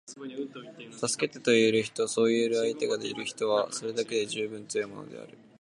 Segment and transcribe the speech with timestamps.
[0.97, 5.37] 「助けて」と言える人，そう言える相手がいる人は，それだけで十分強いのである．